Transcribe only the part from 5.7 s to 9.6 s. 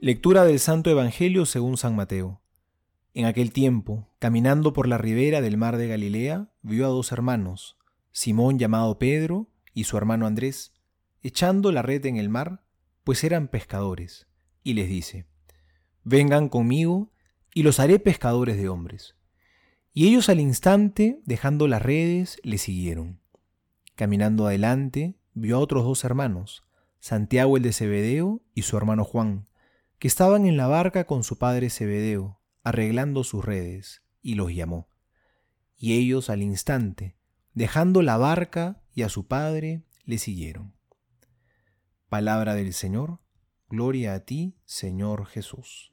de Galilea, vio a dos hermanos, Simón llamado Pedro